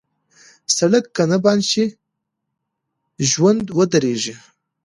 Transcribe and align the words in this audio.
سړک 0.77 1.05
که 1.15 1.23
بند 1.43 1.63
شي، 1.71 1.85
ژوند 3.29 3.63
ودریږي. 3.77 4.35